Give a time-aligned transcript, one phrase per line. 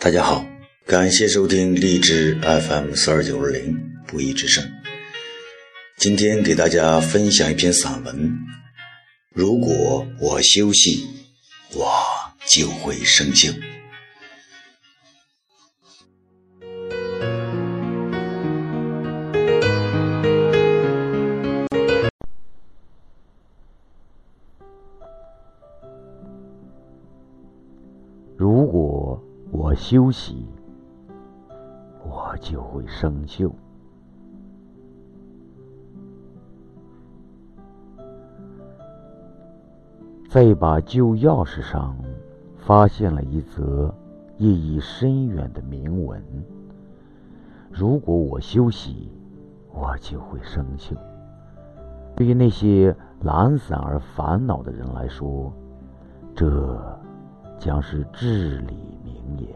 [0.00, 0.46] 大家好，
[0.86, 3.76] 感谢收听荔枝 FM 四二九二零
[4.06, 4.64] 不义之声。
[5.96, 8.32] 今天给大家分享一篇散文。
[9.34, 11.04] 如果我休息，
[11.72, 11.92] 我
[12.46, 13.52] 就会生锈。
[29.78, 30.44] 休息，
[32.04, 33.48] 我就会生锈。
[40.28, 41.96] 在一把旧钥匙上，
[42.58, 43.94] 发现了一则
[44.36, 46.20] 意义深远的铭文
[47.70, 49.10] ：“如果我休息，
[49.72, 50.94] 我就会生锈。”
[52.16, 55.52] 对于那些懒散而烦恼的人来说，
[56.34, 56.98] 这
[57.58, 59.48] 将是至理名言。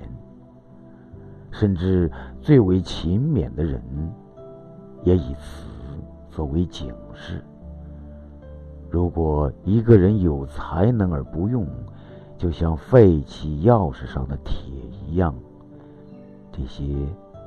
[1.63, 2.11] 甚至
[2.41, 3.81] 最为勤勉的人，
[5.05, 5.69] 也以此
[6.29, 7.41] 作为警示。
[8.91, 11.65] 如果一个人有才能而不用，
[12.37, 15.33] 就像废弃钥匙上的铁一样，
[16.51, 16.85] 这些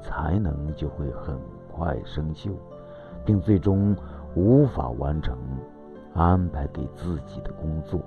[0.02, 1.38] 才能就会很
[1.69, 2.52] 快生锈，
[3.25, 3.93] 并最终
[4.33, 5.38] 无法完成
[6.13, 7.99] 安排给自己的工作。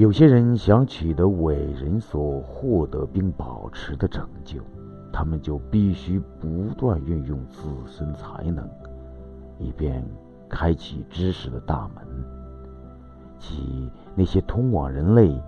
[0.00, 4.58] 有些人想取得伟人所获得并保持的成就，
[5.12, 8.66] 他们就必须不断运用自身才能。
[9.58, 10.02] 以便
[10.48, 12.02] 开启知识的大门，
[13.38, 15.38] 即那些通往人类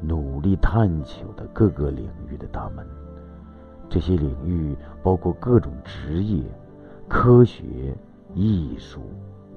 [0.00, 2.84] 努力探求的各个领域的大门。
[3.88, 6.42] 这些领域包括各种职业、
[7.06, 7.96] 科学、
[8.34, 9.02] 艺术、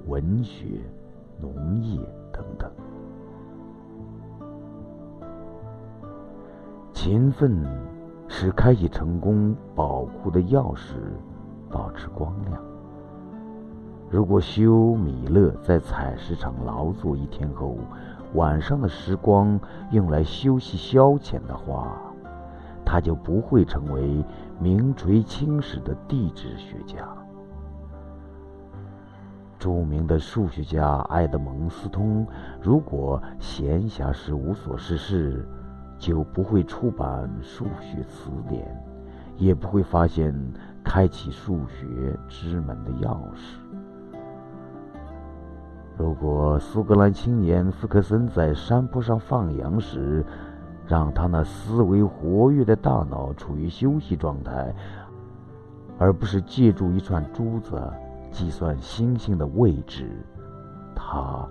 [0.05, 0.79] 文学、
[1.41, 1.99] 农业
[2.31, 2.69] 等等。
[7.03, 7.61] 勤奋
[8.29, 10.93] 是开启成功宝库的钥匙，
[11.69, 12.57] 保持光亮。
[14.09, 17.75] 如果休米勒在采石场劳作一天后，
[18.35, 19.59] 晚上的时光
[19.91, 21.91] 用来休息消遣的话，
[22.85, 24.23] 他就不会成为
[24.57, 27.05] 名垂青史的地质学家。
[29.59, 32.25] 著名的数学家爱德蒙斯通，
[32.61, 35.45] 如果闲暇时无所事事，
[36.03, 38.67] 就不会出版数学词典，
[39.37, 40.35] 也不会发现
[40.83, 43.55] 开启数学之门的钥匙。
[45.95, 50.25] 如果苏格兰青年福克森在山坡上放羊时，
[50.85, 54.75] 让他那思维活跃的大脑处于休息状态，
[55.97, 57.81] 而不是借助一串珠子
[58.29, 60.11] 计算星星的位置，
[60.93, 61.47] 他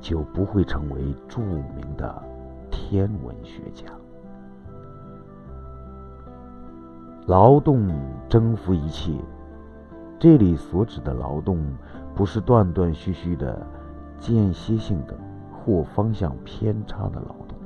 [0.00, 2.22] 就不会成为著名的
[2.86, 3.86] 天文学家。
[7.26, 7.90] 劳动
[8.28, 9.12] 征服一切，
[10.18, 11.58] 这里所指的劳动。
[12.14, 13.66] 不是断断续续的、
[14.20, 15.18] 间歇性的
[15.50, 17.58] 或方向偏差的劳动，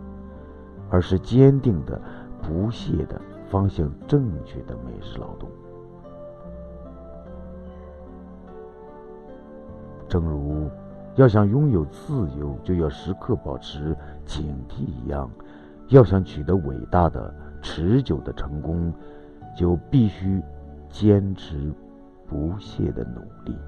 [0.89, 2.01] 而是坚定的、
[2.41, 5.51] 不懈的、方向正确的每日劳动。
[10.09, 10.71] 正如
[11.19, 15.29] 要想拥有自由，就要时刻保持警惕一样，
[15.89, 18.95] 要想取得伟大的、持久的成功，
[19.57, 20.41] 就必须
[20.89, 21.75] 坚持
[22.29, 23.59] 不懈的努力。